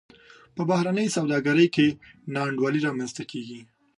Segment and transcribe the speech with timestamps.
[0.55, 1.87] په بهرنۍ سوداګرۍ کې
[2.33, 3.61] نا انډولي رامنځته کیږي.